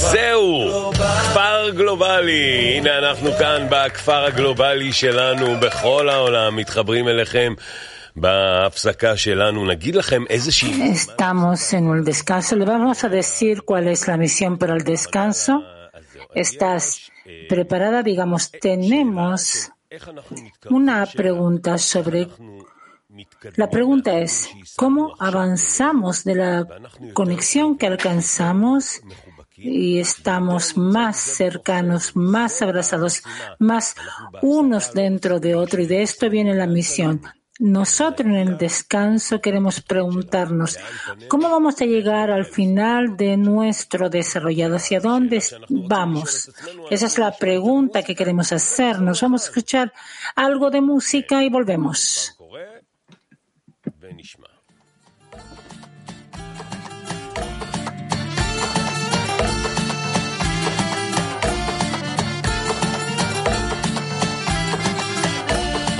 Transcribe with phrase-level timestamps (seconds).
[0.00, 2.76] זהו, כפר גלובלי.
[2.76, 7.54] הנה אנחנו כאן בכפר הגלובלי שלנו, בכל העולם, מתחברים אליכם.
[8.16, 10.92] בהפסקה שלנו נגיד לכם איזושהי...
[10.92, 12.56] Estamos en un descanso.
[12.56, 15.52] Le vamos a decir cuál es la misión para el descanso.
[16.34, 17.12] ¿Estás
[17.48, 18.02] preparada?
[18.02, 19.70] Digamos, tenemos
[20.70, 22.28] una pregunta sobre
[23.56, 26.66] la pregunta es, ¿cómo avanzamos de la
[27.14, 29.00] conexión que alcanzamos
[29.61, 33.23] y estamos más cercanos, más abrazados,
[33.59, 33.95] más
[34.41, 35.81] unos dentro de otro?
[35.81, 37.21] Y de esto viene la misión.
[37.61, 40.79] Nosotros en el descanso queremos preguntarnos,
[41.27, 44.75] ¿cómo vamos a llegar al final de nuestro desarrollo?
[44.75, 46.51] ¿Hacia dónde vamos?
[46.89, 49.21] Esa es la pregunta que queremos hacernos.
[49.21, 49.93] Vamos a escuchar
[50.35, 52.35] algo de música y volvemos.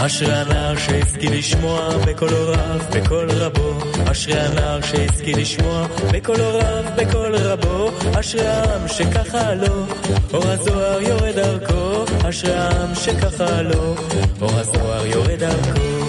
[0.06, 3.80] אשרי הנער שהשכיל לשמוע בקולו רב, בקול רבו.
[4.12, 7.92] אשרי הנער שהשכיל לשמוע בקולו רב, בקול רבו.
[8.20, 9.86] אשרי העם שככה לו,
[10.34, 12.06] אור הזוהר יורד דרכו.
[12.30, 13.96] אשרי העם שככה לו,
[14.42, 16.01] אור הזוהר יורד דרכו.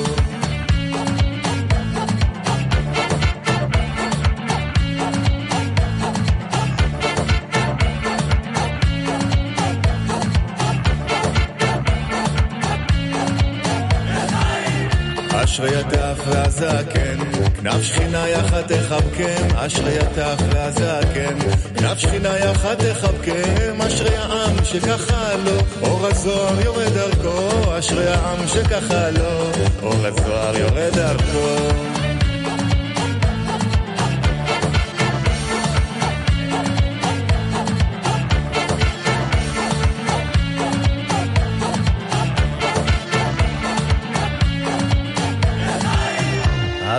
[15.53, 17.19] אשרי הטף והזקן,
[17.63, 21.39] כנף שכינה יחד תחבקם, אשרי הטף והזקן,
[21.77, 29.11] כנף שכינה יחד תחבקם, אשרי העם שככה לו, אור הזוהר יורד דרכו, אשרי העם שככה
[29.11, 29.51] לו,
[29.83, 31.92] אור הזוהר יורד דרכו.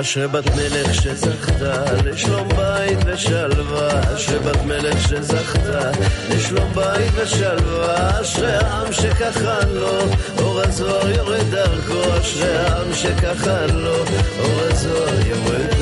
[0.03, 5.91] אשרי בת מלך שזכתה לשלום בית ושלווה, אשרי בת מלך שזכתה
[6.31, 9.99] לשלום בית ושלווה, אשרי העם שככה לו,
[10.39, 13.97] אור הזוהר יורד דרכו, אשרי העם שככה לו,
[14.39, 15.82] אור הזוהר יורד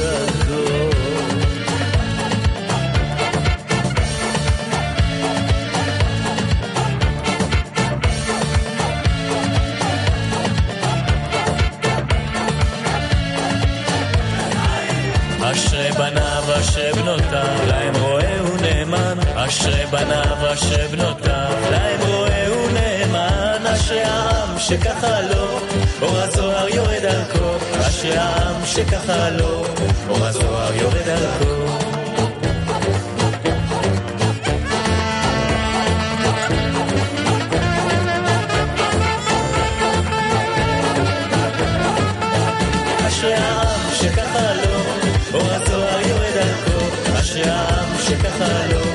[15.52, 19.20] אשרי בניו אשרי בנותיו, להם רואה ונאמן.
[19.36, 23.66] אשרי בניו אשרי בנותיו, להם רואה ונאמן.
[23.66, 25.60] אשרי העם שככה לו,
[26.02, 27.58] אור הזוהר יורד דרכו.
[27.80, 29.66] אשרי העם שככה לו,
[30.10, 31.46] אור הזוהר יורד דרכו.
[31.46, 31.61] אשרי
[48.42, 48.91] Lázaro.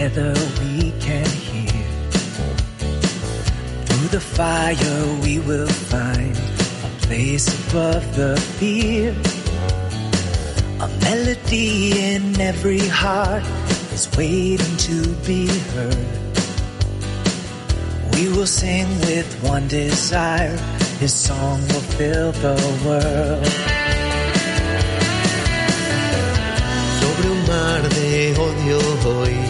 [0.00, 1.84] Together we can hear.
[3.84, 9.14] Through the fire we will find a place above the fear.
[10.80, 13.44] A melody in every heart
[13.92, 16.12] is waiting to be heard.
[18.14, 20.56] We will sing with one desire.
[20.98, 22.56] His song will fill the
[22.86, 23.44] world.
[27.00, 29.49] Sobre un mar de odio hoy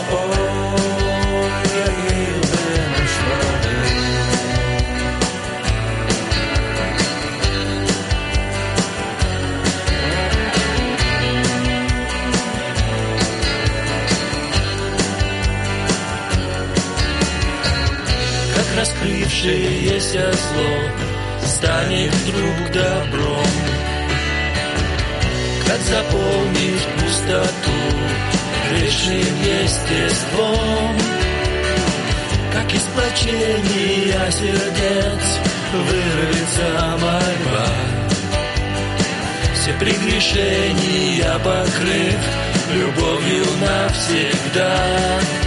[20.11, 23.45] оставшееся зло станет вдруг добром.
[25.65, 27.71] Как заполнить пустоту
[28.69, 30.97] грешным естеством,
[32.53, 35.39] как из плачения сердец
[35.73, 37.67] вырвется мольба.
[39.55, 42.19] Все прегрешения покрыв
[42.73, 45.40] любовью навсегда.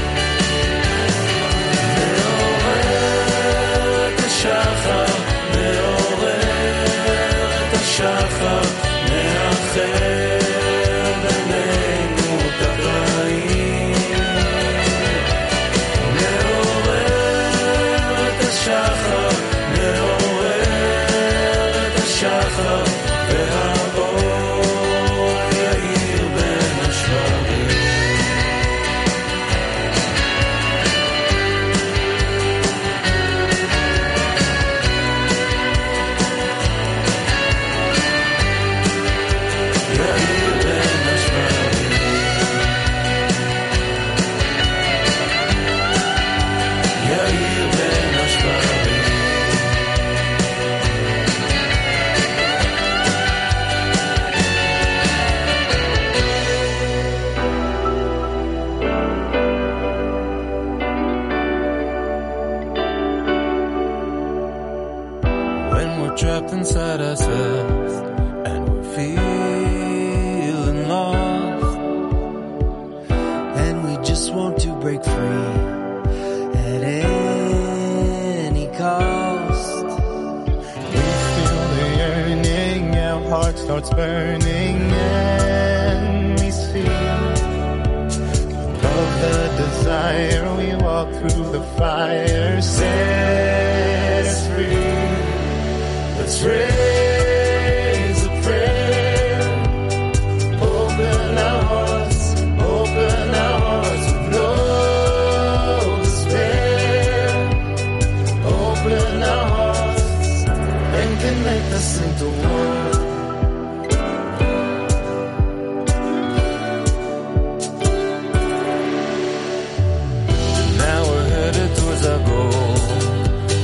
[120.77, 122.51] Now we're headed towards our goal.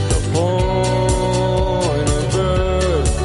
[0.09, 3.17] The point of birth.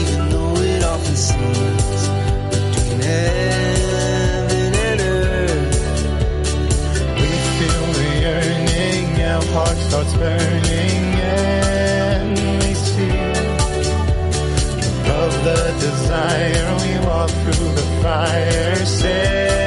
[0.00, 2.08] Even though it often seems
[2.48, 5.78] between heaven and earth,
[7.20, 7.28] we
[7.58, 9.06] feel the yearning.
[9.22, 11.09] Our heart starts burning.
[16.30, 16.76] fire.
[16.82, 18.76] We walk through the fire.
[18.86, 19.59] Say.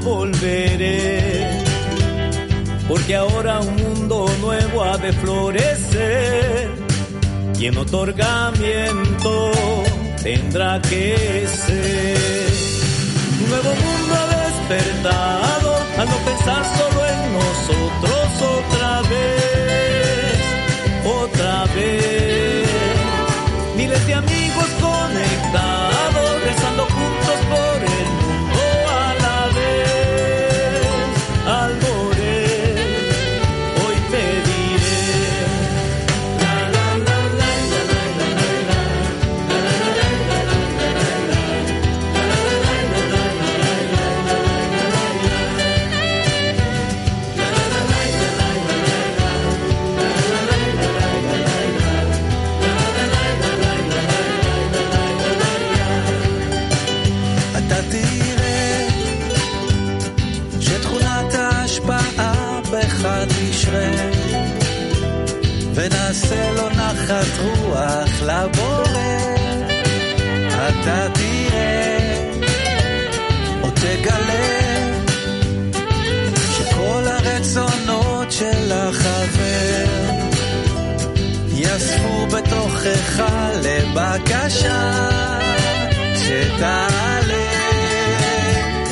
[0.00, 1.50] volveré,
[2.88, 6.70] porque ahora un mundo nuevo ha de florecer
[7.58, 9.52] y en otorgamiento
[10.22, 12.52] tendrá que ser.
[13.42, 20.36] Un nuevo mundo ha despertado al no pensar solo en nosotros otra vez,
[21.04, 22.68] otra vez.
[23.76, 28.25] Miles de amigos conectados, rezando juntos por el
[66.28, 69.16] ונעשה לו נחת רוח לבורא
[70.68, 72.30] אתה תראה
[73.62, 74.66] או תגלה
[76.56, 79.86] שכל הרצונות של החבר
[81.52, 83.22] יאספו בתוכך
[83.62, 84.92] לבקשה
[86.14, 87.46] שתעלה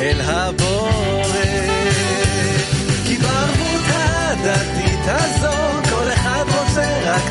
[0.01, 1.25] אל הבורא.
[3.07, 5.84] כי בערבות הדתית הזו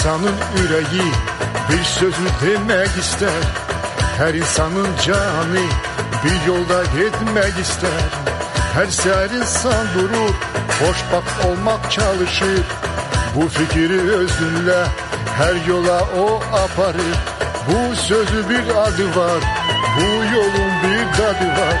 [0.00, 1.12] insanın yüreği
[1.70, 3.42] bir sözü demek ister.
[4.18, 5.64] Her insanın canı
[6.24, 8.00] bir yolda gitmek ister.
[8.74, 10.34] Her seher insan durur,
[10.80, 12.60] hoşbak olmak çalışır.
[13.36, 14.84] Bu fikri özünle
[15.38, 17.16] her yola o aparır.
[17.68, 19.40] Bu sözü bir adı var,
[19.96, 21.76] bu yolun bir tadı var.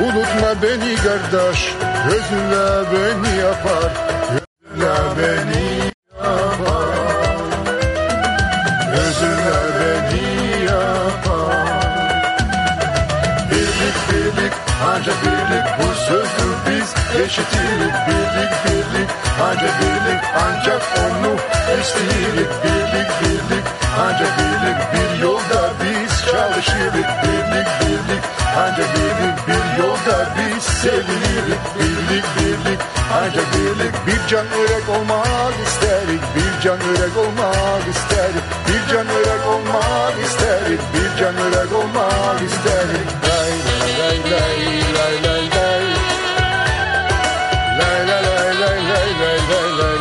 [0.00, 1.74] Unutma beni kardeş,
[2.08, 4.03] gözünle beni yapar
[34.24, 40.80] bir can örek olmak isterik Bir can örek olmak isterik Bir can örek olmak isterik
[40.94, 43.52] Bir can örek olmak isterik Lay
[43.98, 44.58] lay lay
[44.94, 45.84] lay lay lay
[47.78, 49.96] Lay lay lay lay lay lay lay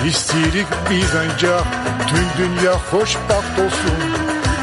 [0.05, 1.65] İstirik biz ancak
[2.09, 3.99] tüm dünya hoşbaht olsun.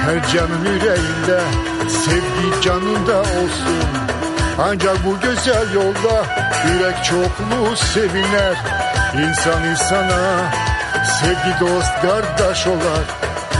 [0.04, 1.40] Her canın yüreğinde
[1.88, 3.82] sevgi canında olsun.
[4.58, 6.24] Ancak bu güzel yolda
[6.68, 8.56] yürek çokluğu seviner.
[9.14, 10.52] İnsan insana
[11.20, 13.04] sevgi dost kardeş olar.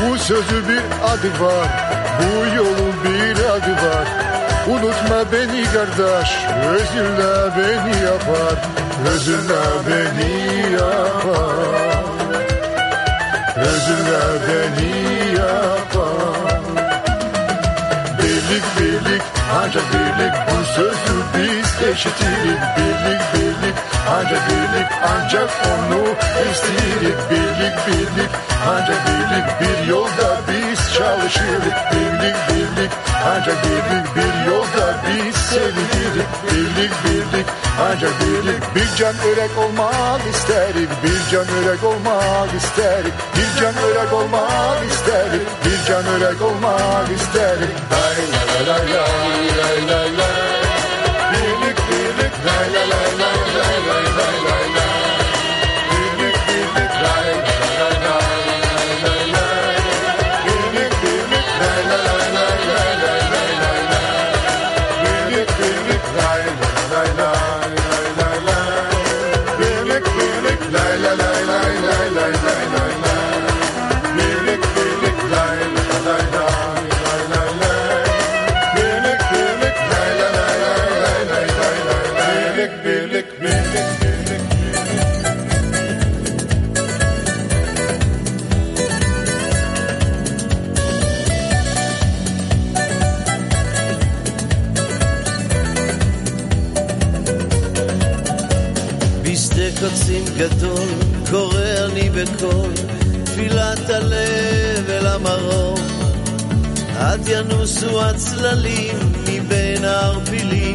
[0.02, 1.68] Bu sözü bir adı var
[2.20, 4.08] bu yolun bir adı var.
[4.68, 6.30] Unutma beni kardeş
[6.70, 8.56] özünle beni yapar
[9.06, 11.95] Özünle beni yapar
[13.56, 16.60] Özünle beni yapar
[18.18, 19.22] Birlik birlik
[19.54, 20.32] ancak birlik.
[20.50, 23.74] Bu sözü biz eşitilik birlik birlik
[24.10, 24.86] ancak birlik.
[25.02, 26.02] Ancak onu
[26.50, 28.30] isteyirik birlik birlik
[28.68, 29.46] ancak birlik.
[29.60, 32.90] Bir yolda biz çalışırık birlik birlik
[33.26, 36.24] ancak birlik bir yolda biz sevilir.
[36.44, 37.46] Birlik birlik
[37.80, 38.74] ancak birlik.
[38.74, 45.46] Bir can örek olmak isterik bir can örek olmak isterik bir can örek olmak isterik
[45.64, 50.45] bir can örek olmak isterik lay lay lay lay lay lay
[107.28, 110.74] ינוסו הצללים מבין הערפילים,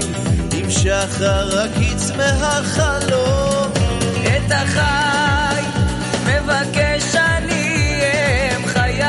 [0.53, 3.71] עם שחר הקיץ מהחלום.
[4.23, 5.61] את החי
[6.25, 8.01] מבקש אני,
[8.51, 9.03] הם חיי,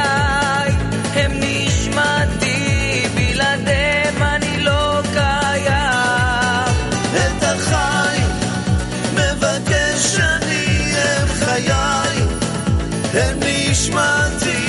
[1.15, 6.73] הם נשמתי, בלעדיהם אני לא קיים.
[7.17, 8.19] את החי
[9.13, 12.23] מבקש אני, הם חיי,
[13.15, 14.62] הם נשמתי,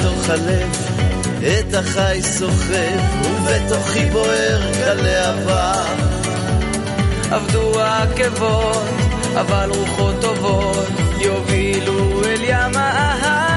[0.00, 0.68] בתוך הלב,
[1.42, 5.84] את החי סוחב, ובתוכי בוער כלהבה.
[7.30, 8.84] עבדו העקבות,
[9.34, 13.53] אבל רוחות טובות יובילו אל ים האהבה.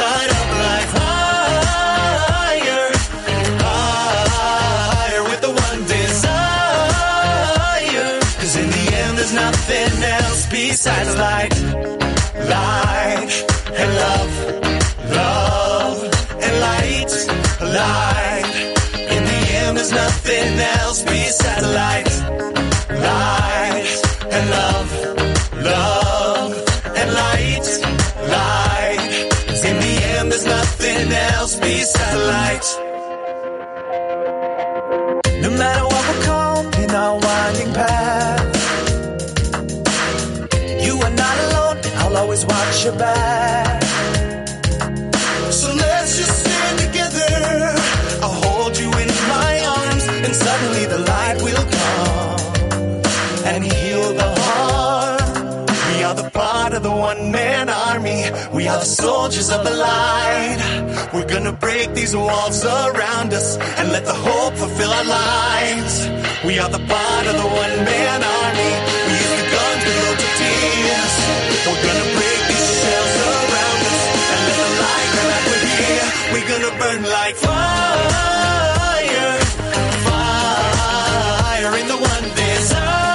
[0.00, 0.90] Side of life.
[1.02, 2.86] Higher,
[3.66, 7.30] higher with the one desire.
[8.40, 11.54] Cause in the end, there's nothing else besides light,
[12.54, 13.32] light
[13.80, 14.32] and love,
[15.20, 15.98] love
[16.44, 17.12] and light,
[17.78, 18.50] light.
[19.14, 22.09] In the end, there's nothing else besides light
[31.50, 32.64] calls me satellite.
[35.42, 38.56] No matter what we come in our winding path,
[40.84, 41.80] you are not alone.
[41.96, 43.69] I'll always watch your back.
[58.60, 60.60] We are the soldiers of the light.
[61.14, 65.94] We're gonna break these walls around us and let the hope fulfill our lives.
[66.44, 68.72] We are the part of the one man army.
[69.08, 71.14] We use the guns, we load the tears.
[71.64, 75.44] We're gonna break these shells around us and let the light come out.
[75.48, 76.08] We're here.
[76.32, 79.32] We're gonna burn like fire,
[80.04, 83.08] fire in the one desire.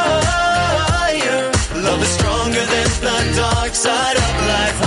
[1.85, 4.84] Love is stronger than the dark side of life.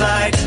[0.00, 0.39] like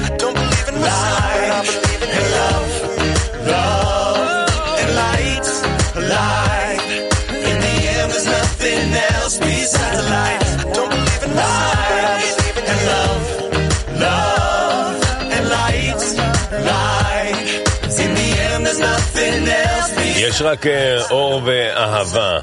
[20.32, 22.38] יש רק אה, אור ואהבה.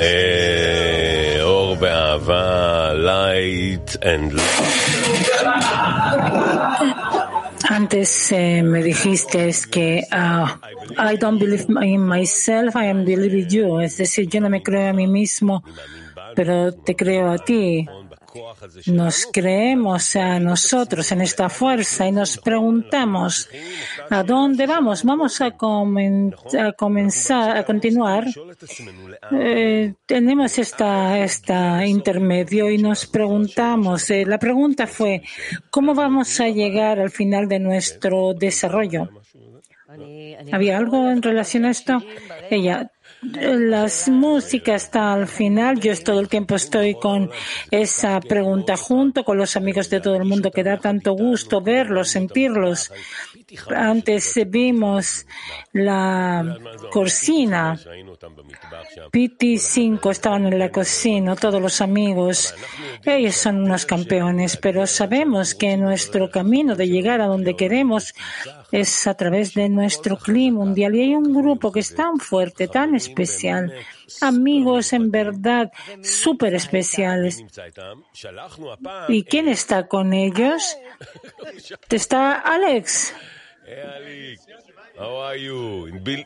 [0.00, 4.40] אה, אור ואהבה, light and
[7.70, 10.58] Antes eh, me dijiste es que ah,
[10.98, 13.80] I don't believe in myself, I am believing you.
[13.80, 15.62] Es decir, yo no me creo a mí mismo,
[16.34, 17.86] pero te creo a ti.
[18.87, 23.49] Nos creemos a nosotros en esta fuerza y nos preguntamos
[24.09, 25.03] a dónde vamos.
[25.03, 28.25] Vamos a, comen- a comenzar, a continuar.
[29.31, 34.09] Eh, tenemos esta, esta intermedio y nos preguntamos.
[34.11, 35.21] eh, la pregunta fue
[35.69, 39.09] cómo vamos a llegar al final de nuestro desarrollo.
[40.51, 42.01] ¿Había algo en relación a esto?
[42.49, 45.79] Ella, las músicas está al final.
[45.79, 47.29] Yo todo el tiempo estoy con
[47.71, 52.09] esa pregunta junto con los amigos de todo el mundo que da tanto gusto verlos,
[52.09, 52.91] sentirlos.
[53.73, 55.25] Antes vimos
[55.71, 56.57] la
[56.91, 57.79] cocina.
[59.11, 62.53] PT5 estaban en la cocina, todos los amigos.
[63.05, 68.13] Ellos son unos campeones, pero sabemos que nuestro camino de llegar a donde queremos
[68.71, 70.95] es a través de nuestro clima mundial.
[70.95, 73.73] Y hay un grupo que es tan fuerte, tan especial.
[74.21, 77.43] Amigos en verdad súper especiales.
[79.07, 80.77] ¿Y quién está con ellos?
[81.89, 83.13] Está Alex.
[84.97, 85.85] How are you?
[85.87, 86.23] In Bil-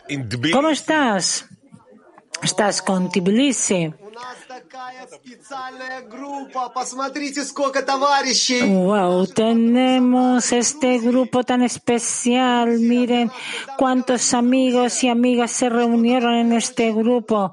[8.67, 12.79] Wow, tenemos este grupo tan especial.
[12.79, 13.31] Miren
[13.77, 17.51] cuántos amigos y amigas se reunieron en este grupo.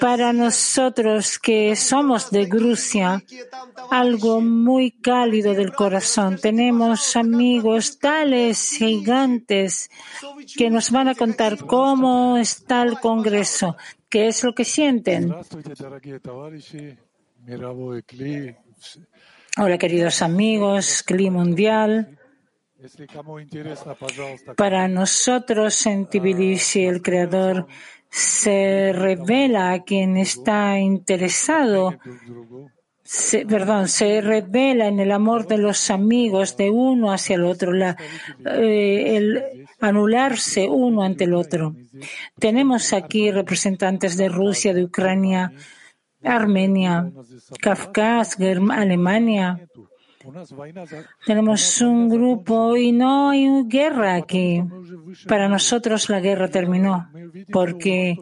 [0.00, 3.22] Para nosotros que somos de Rusia,
[3.90, 6.38] algo muy cálido del corazón.
[6.40, 9.90] Tenemos amigos tales gigantes
[10.56, 13.76] que nos van a contar cómo está el Congreso,
[14.14, 15.34] qué es lo que sienten.
[19.58, 22.16] Hola, queridos amigos, CLI Mundial.
[24.56, 27.66] Para nosotros en el Creador
[28.08, 31.98] se revela a quien está interesado,
[33.48, 37.72] perdón, se revela en el amor de los amigos de uno hacia el otro.
[38.46, 41.74] Eh, anularse uno ante el otro.
[42.38, 45.52] Tenemos aquí representantes de Rusia, de Ucrania,
[46.22, 47.10] Armenia,
[47.60, 48.36] Kafkaz,
[48.70, 49.60] Alemania.
[51.26, 54.62] Tenemos un grupo y no hay guerra aquí.
[55.28, 57.08] Para nosotros la guerra terminó
[57.52, 58.16] porque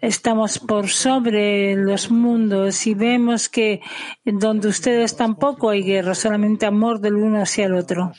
[0.00, 3.80] estamos por sobre los mundos y vemos que
[4.24, 8.12] donde ustedes tampoco hay guerra, solamente amor del uno hacia el otro.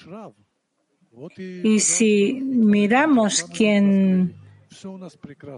[1.37, 4.35] Y si miramos quién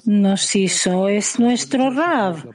[0.05, 2.49] nos hizo, es nuestro Rav.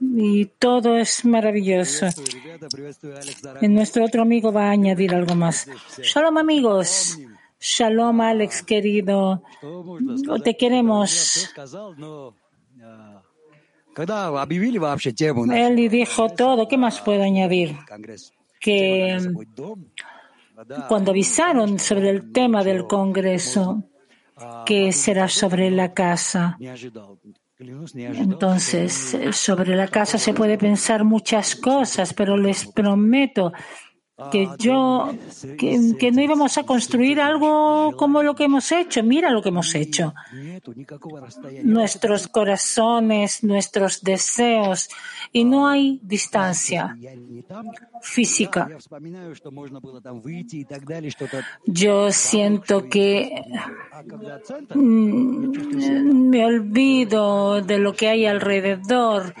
[0.00, 2.06] Y todo es maravilloso.
[3.60, 5.68] Y nuestro otro amigo va a añadir algo más.
[6.02, 7.18] Shalom amigos.
[7.60, 9.42] Shalom Alex querido.
[10.44, 11.52] Te queremos.
[15.52, 16.68] Él dijo todo.
[16.68, 17.76] ¿Qué más puedo añadir?
[18.60, 19.18] Que
[20.88, 23.84] cuando avisaron sobre el tema del Congreso,
[24.66, 26.56] que será sobre la casa.
[27.58, 33.52] Entonces, eh, sobre la casa se puede pensar muchas cosas, pero les prometo
[34.32, 35.14] que yo,
[35.56, 39.02] que, que no íbamos a construir algo como lo que hemos hecho.
[39.02, 40.12] Mira lo que hemos hecho.
[41.62, 44.88] Nuestros corazones, nuestros deseos,
[45.32, 46.96] y no hay distancia
[48.02, 48.68] física.
[51.66, 53.44] Yo siento que
[54.74, 59.34] mm, me olvido de lo que hay alrededor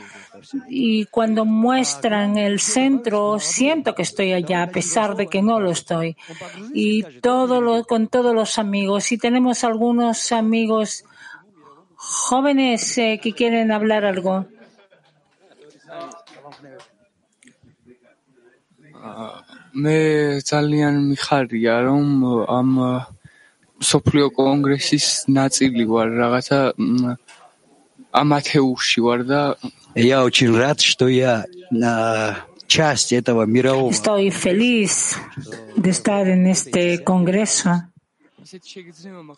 [0.69, 5.71] y cuando muestran el centro siento que estoy allá a pesar de que no lo
[5.71, 6.17] estoy
[6.73, 11.03] y todo lo, con todos los amigos y tenemos algunos amigos
[11.95, 14.45] jóvenes eh, que quieren hablar algo.
[19.83, 19.97] მე
[20.47, 22.07] ძალიან მიხარია რომ
[22.57, 22.69] ამ
[23.89, 27.15] სოფლიო კონგრესის ნაწილი ვარ რაღაცა მ,
[28.21, 29.41] ამ ათეულში ვარ და
[29.94, 32.34] Я очень рад, что я э,
[32.66, 33.90] часть этого мирового.
[33.90, 35.16] Estoy feliz
[35.76, 37.70] de estar en este congreso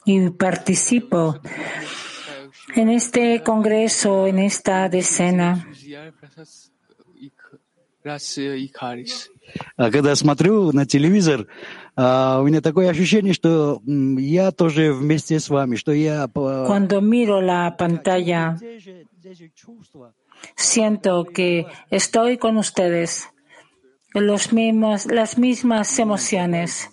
[0.04, 1.36] y participo
[2.74, 5.66] en este congreso, en esta decena.
[9.76, 11.46] А когда смотрю на телевизор,
[11.96, 16.28] а, у меня такое ощущение, что я тоже вместе с вами, что я...
[16.32, 18.56] Cuando miro la pantalla,
[20.56, 23.28] Siento que estoy con ustedes.
[24.12, 26.88] Los mismos, las mismas emociones.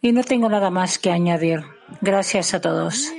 [0.00, 1.64] Y no tengo nada más que añadir.
[2.00, 3.10] Gracias a todos.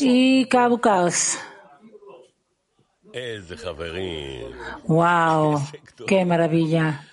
[0.00, 1.38] Y Caucas.
[4.86, 5.60] Wow,
[6.06, 7.08] qué maravilla.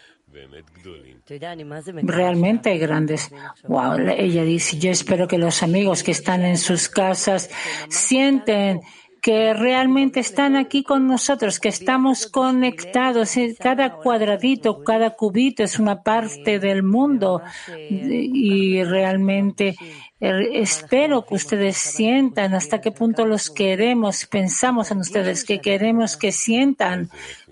[2.03, 3.31] Realmente grandes.
[3.67, 3.97] Wow.
[4.17, 7.49] Ella dice, yo espero que los amigos que están en sus casas
[7.89, 8.81] sienten
[9.23, 13.35] que realmente están aquí con nosotros, que estamos conectados.
[13.57, 17.41] Cada cuadradito, cada cubito es una parte del mundo
[17.89, 19.77] y realmente
[20.19, 26.17] er, espero que ustedes sientan hasta qué punto los queremos, pensamos en ustedes, que queremos
[26.17, 27.09] que sientan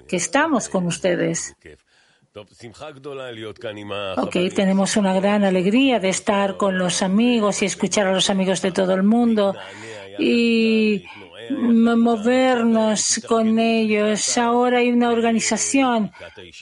[0.10, 1.56] que estamos con ustedes.
[4.18, 8.62] Ok, tenemos una gran alegría de estar con los amigos y escuchar a los amigos
[8.62, 9.54] de todo el mundo
[10.18, 11.04] y
[11.50, 14.38] movernos con ellos.
[14.38, 16.12] Ahora hay una organización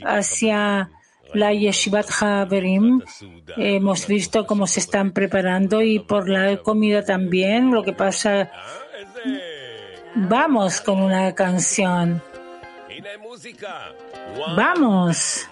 [0.03, 0.89] hacia
[1.35, 3.01] la Yeshivat Haverim.
[3.55, 7.71] Hemos visto cómo se están preparando y por la comida también.
[7.71, 8.51] Lo que pasa,
[10.15, 12.23] vamos con una canción.
[14.55, 15.47] Vamos.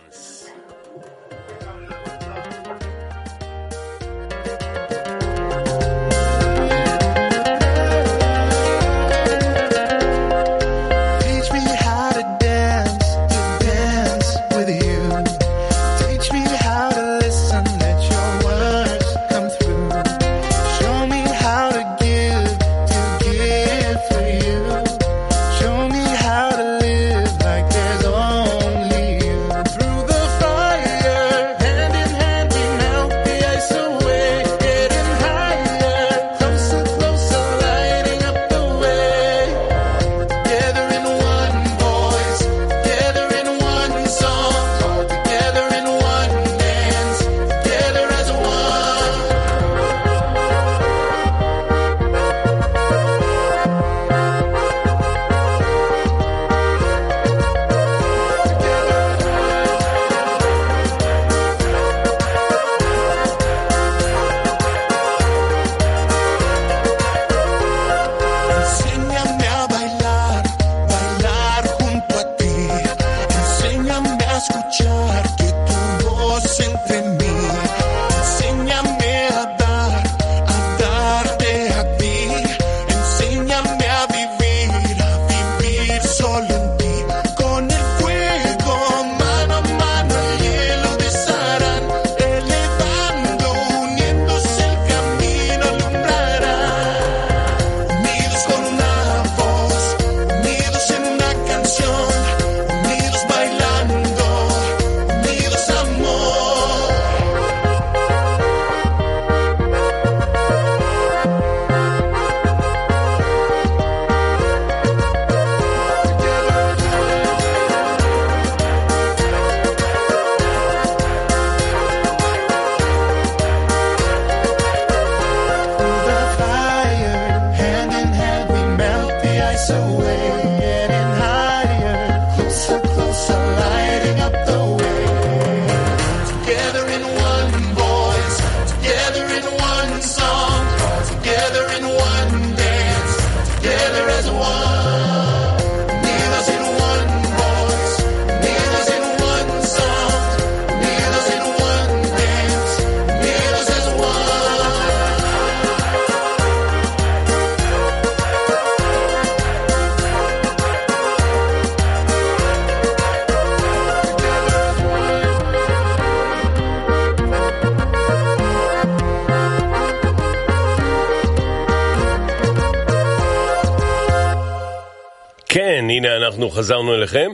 [176.28, 177.32] אנחנו חזרנו אליכם.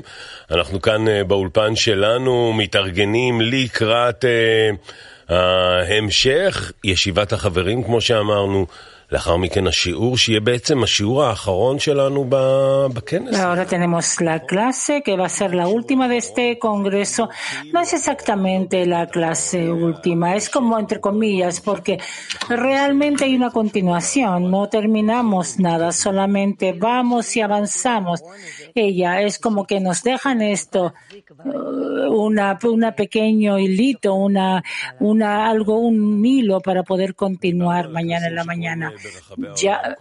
[0.51, 4.69] אנחנו כאן אה, באולפן שלנו מתארגנים לקראת אה,
[5.29, 8.65] ההמשך, ישיבת החברים, כמו שאמרנו.
[9.12, 13.34] לאחר מכן השיעור, שיהיה בעצם השיעור האחרון שלנו ב- בכנס.
[13.34, 17.28] Ahora tenemos la clase que va a ser la última de este congreso.
[17.72, 21.94] No es exactamente la clase última, es como entre comillas, porque
[22.50, 28.22] realmente hay una continuación, no terminamos nada, solamente vamos y avanzamos.
[28.74, 34.62] Ella es como que nos dejan esto, eh, una, una pequeño hilito, una,
[35.00, 38.92] una, algo, un hilo para poder continuar mañana en la mañana.
[39.55, 39.97] Ya,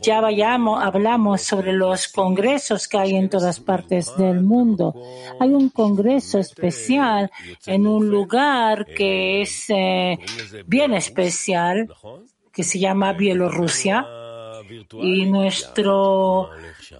[0.00, 4.94] ya vayamos, hablamos sobre los congresos que hay en todas partes del mundo.
[5.40, 7.30] Hay un congreso especial
[7.66, 10.18] en un lugar que es eh,
[10.66, 11.88] bien especial,
[12.52, 14.06] que se llama Bielorrusia.
[15.00, 16.50] Y nuestro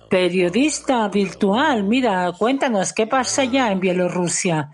[0.08, 4.70] periodista virtual, mira, cuéntanos, ¿qué pasa allá en Bielorrusia?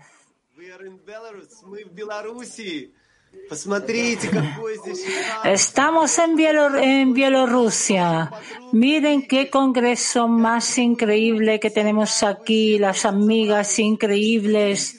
[5.43, 8.31] Estamos en, Bielorrusia.
[8.71, 14.97] Miren qué congreso más increíble que tenemos aquí, las amigas increíbles.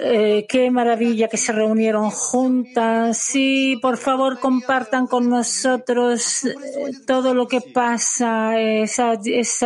[0.00, 3.30] Eh, qué maravilla que se reunieron juntas.
[3.34, 6.54] Y por favor compartan con nosotros eh,
[7.06, 9.14] todo lo que pasa, esa,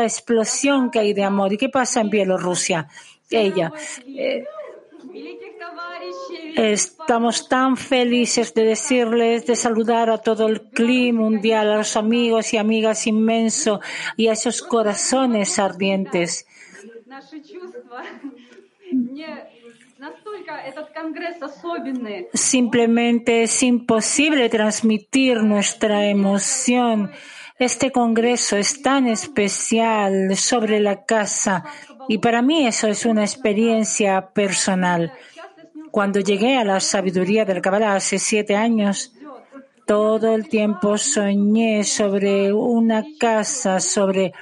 [0.04, 1.52] explosión que hay de amor.
[1.52, 2.88] ¿Y qué pasa en Bielorrusia?
[3.30, 3.72] Ella.
[4.06, 4.44] Eh,
[6.56, 12.52] Estamos tan felices de decirles, de saludar a todo el clima mundial, a los amigos
[12.52, 13.80] y amigas inmenso
[14.16, 16.46] y a esos corazones ardientes.
[22.32, 27.10] Simplemente es imposible transmitir nuestra emoción.
[27.58, 31.64] Este congreso es tan especial sobre la casa
[32.08, 35.12] y para mí eso es una experiencia personal.
[35.90, 39.12] Cuando llegué a la sabiduría del Kabbalah hace siete años,
[39.86, 44.32] todo el tiempo soñé sobre una casa, sobre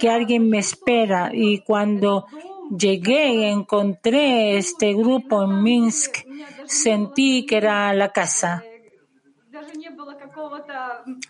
[0.00, 1.30] que alguien me espera.
[1.32, 2.26] Y cuando
[2.70, 6.24] llegué y encontré este grupo en Minsk,
[6.64, 8.64] sentí que era la casa.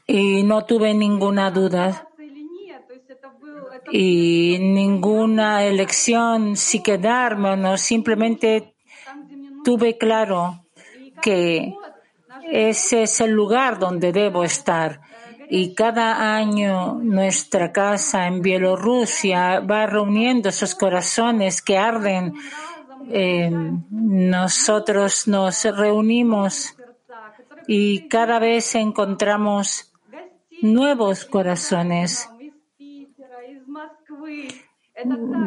[0.07, 2.09] Y no tuve ninguna duda
[3.91, 8.74] y ninguna elección si quedarme o no, simplemente
[9.65, 10.65] tuve claro
[11.23, 11.75] que
[12.51, 15.01] ese es el lugar donde debo estar.
[15.49, 22.35] Y cada año nuestra casa en Bielorrusia va reuniendo esos corazones que arden.
[23.11, 23.51] Eh,
[23.91, 26.75] nosotros nos reunimos
[27.67, 29.93] y cada vez encontramos
[30.63, 32.29] nuevos corazones,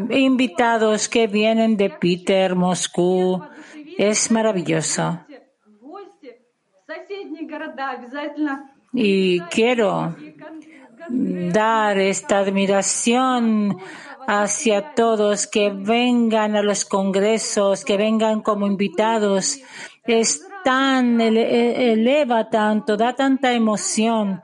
[0.09, 3.41] invitados que vienen de Peter, Moscú,
[3.97, 5.19] es maravilloso.
[8.93, 10.15] Y quiero
[11.09, 13.77] dar esta admiración
[14.27, 19.59] hacia todos que vengan a los congresos, que vengan como invitados.
[20.05, 24.41] Es tan, e-, eleva tanto, da tanta emoción.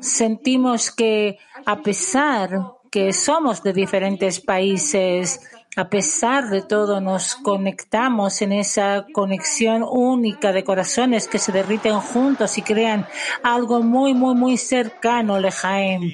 [0.00, 2.50] Sentimos que a pesar
[2.90, 5.40] que somos de diferentes países,
[5.76, 12.00] a pesar de todo, nos conectamos en esa conexión única de corazones que se derriten
[12.00, 13.06] juntos y crean
[13.42, 16.12] algo muy, muy, muy cercano, Lejaim.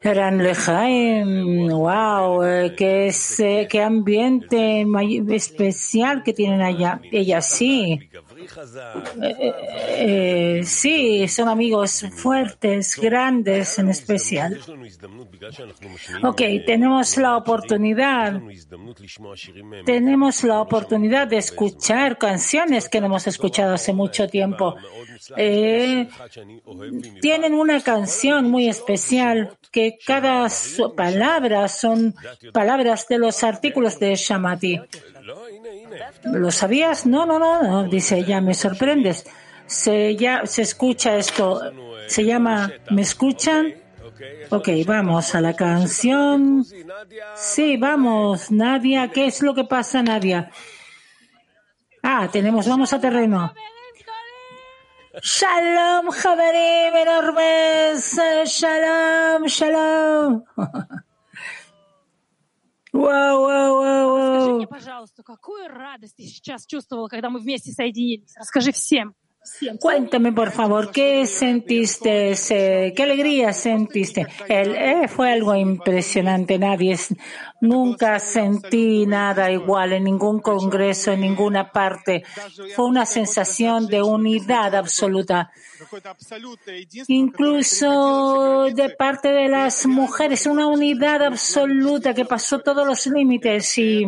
[0.00, 4.86] Eran Lejaim, wow, eh, qué, es, eh, qué ambiente
[5.30, 7.00] especial que tienen allá.
[7.10, 8.08] Ella sí.
[10.00, 14.60] Eh, sí, son amigos fuertes, grandes en especial.
[16.22, 18.40] Ok, tenemos la oportunidad,
[19.84, 24.76] tenemos la oportunidad de escuchar canciones que no hemos escuchado hace mucho tiempo.
[25.36, 26.08] Eh,
[27.20, 30.48] tienen una canción muy especial que cada
[30.96, 32.14] palabra son
[32.52, 34.80] palabras de los artículos de Shamati.
[36.24, 37.06] ¿Lo sabías?
[37.06, 39.26] No, no, no, no, dice ella, me sorprendes.
[39.66, 41.60] Se, ya, se escucha esto,
[42.06, 43.74] se llama ¿Me escuchan?
[44.50, 46.64] Ok, vamos a la canción.
[47.34, 50.50] Sí, vamos, Nadia, ¿qué es lo que pasa, Nadia?
[52.02, 53.52] Ah, tenemos, vamos a terreno.
[55.22, 58.20] Shalom, Javerim, enormes.
[58.46, 60.44] Shalom, shalom.
[62.93, 64.55] Wow, wow, wow, Скажи wow.
[64.57, 68.33] мне, пожалуйста, какую радость ты сейчас чувствовала, когда мы вместе соединились?
[68.37, 69.15] Расскажи всем.
[69.81, 72.31] Cuéntame, por favor, ¿qué sentiste?
[72.31, 74.25] eh, ¿Qué alegría sentiste?
[74.47, 76.57] El, eh, fue algo impresionante.
[76.57, 77.13] Nadie, es-
[77.60, 82.24] nunca sentí nada igual en ningún congreso, en ninguna parte.
[82.74, 85.50] Fue una sensación de unidad absoluta.
[87.08, 94.04] Incluso de parte de las mujeres, una unidad absoluta que pasó todos los límites y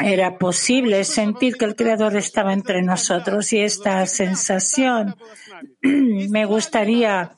[0.00, 5.14] era posible sentir que el Creador estaba entre nosotros y esta sensación
[5.82, 7.32] me gustaría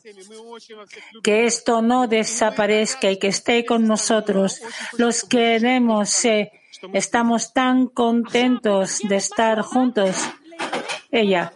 [1.23, 4.61] que esto no desaparezca y que esté con nosotros.
[4.99, 6.53] Los queremos, eh,
[6.93, 10.17] estamos tan contentos de estar juntos.
[11.11, 11.53] Ella.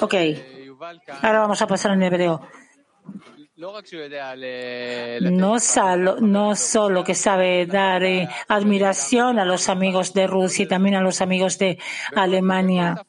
[0.00, 0.14] Ok.
[1.22, 2.40] Ahora vamos a pasar en hebreo.
[6.20, 11.00] No, solo que sabe dar eh, admiración a los amigos de Rusia y también a
[11.00, 11.78] los amigos de
[12.16, 13.04] Alemania.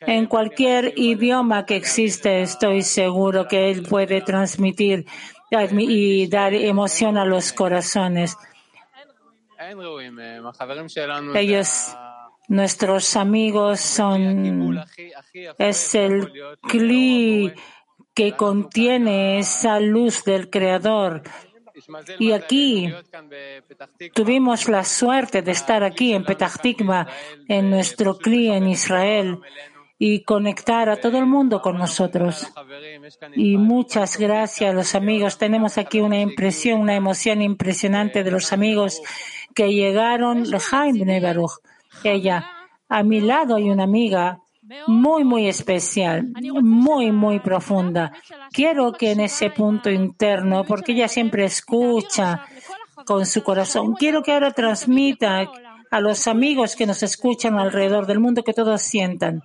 [0.00, 5.04] En cualquier idioma que existe, estoy seguro que él puede transmitir
[5.50, 8.36] y dar emoción a los corazones.
[11.34, 11.96] Ellos,
[12.48, 14.84] nuestros amigos, son
[15.58, 16.32] es el
[16.62, 17.52] cli
[18.14, 21.22] que contiene esa luz del Creador.
[22.18, 22.92] Y aquí
[24.14, 27.06] tuvimos la suerte de estar aquí en Petah Tikva,
[27.48, 29.40] en nuestro cli en Israel,
[30.02, 32.50] y conectar a todo el mundo con nosotros.
[33.36, 35.36] Y muchas gracias a los amigos.
[35.36, 39.02] Tenemos aquí una impresión, una emoción impresionante de los amigos
[39.54, 40.50] que llegaron.
[40.50, 41.52] Lejaim Bnei Baruch.
[42.02, 42.50] Ella,
[42.88, 44.38] a mi lado hay una amiga
[44.86, 46.28] muy, muy especial,
[46.62, 48.10] muy, muy profunda.
[48.52, 52.46] Quiero que en ese punto interno, porque ella siempre escucha
[53.04, 55.46] con su corazón, quiero que ahora transmita
[55.90, 59.42] a los amigos que nos escuchan alrededor del mundo que todos sientan.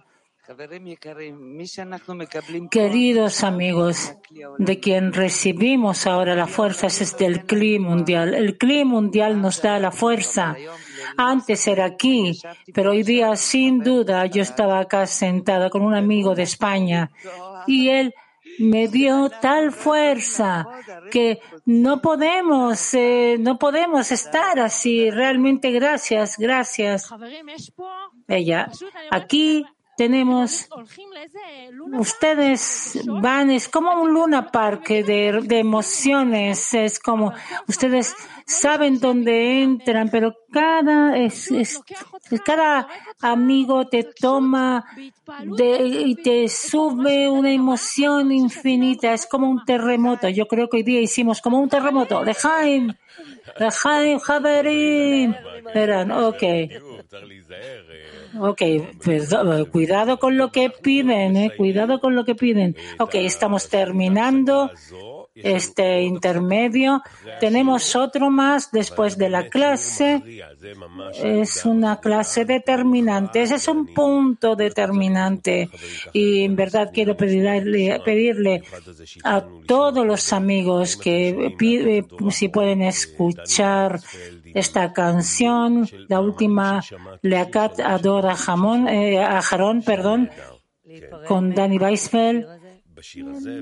[2.69, 4.15] Queridos amigos,
[4.59, 8.33] de quien recibimos ahora la fuerza es del CLI mundial.
[8.35, 10.55] El CLI mundial nos da la fuerza.
[11.17, 12.39] Antes era aquí,
[12.73, 17.11] pero hoy día sin duda yo estaba acá sentada con un amigo de España
[17.65, 18.13] y él
[18.59, 20.67] me dio tal fuerza
[21.11, 25.09] que no podemos, eh, no podemos estar así.
[25.09, 27.09] Realmente gracias, gracias.
[28.27, 28.71] Ella,
[29.11, 29.65] aquí
[29.97, 30.67] tenemos,
[31.99, 37.33] ustedes van, es como un luna park de, de emociones, es como,
[37.67, 38.13] ustedes
[38.45, 41.79] saben dónde entran, pero cada, es, es-
[42.45, 42.87] cada
[43.21, 44.85] amigo te toma
[45.57, 50.27] de- y te sube una emoción infinita, es como un terremoto.
[50.29, 52.23] Yo creo que hoy día hicimos como un terremoto.
[52.23, 52.93] Lejaim,
[53.57, 55.33] Lejaim, Javerim.
[55.73, 56.43] Verán, ok.
[58.39, 58.61] Ok,
[59.03, 62.75] perdón, cuidado con lo que piden, eh, cuidado con lo que piden.
[62.99, 64.71] Ok, estamos terminando
[65.35, 67.01] este intermedio.
[67.39, 70.23] Tenemos otro más después de la clase.
[71.23, 73.41] Es una clase determinante.
[73.41, 75.69] Ese es un punto determinante.
[76.13, 78.63] Y en verdad quiero pedirle, pedirle
[79.23, 81.55] a todos los amigos que
[82.31, 83.99] si pueden escuchar
[84.53, 86.81] esta canción, la última
[87.21, 90.29] Leakat Adora Jamón, eh, a Jarón, perdón,
[91.27, 92.64] con Danny Weisfeld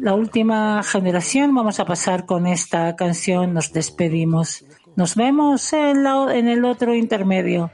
[0.02, 1.54] la última generación.
[1.54, 3.54] Vamos a pasar con esta canción.
[3.54, 4.66] Nos despedimos.
[4.96, 7.72] Nos vemos en, la, el otro intermedio.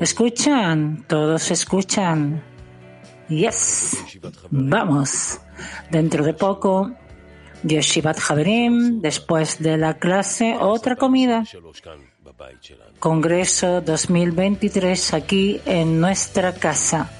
[0.00, 2.42] Escuchan, todos escuchan.
[3.28, 4.04] Yes,
[4.50, 5.40] vamos.
[5.90, 6.90] Dentro de poco,
[7.62, 11.44] Yeshivat Haberim, después de la clase, otra comida.
[12.98, 17.10] Congreso 2023 aquí en nuestra casa.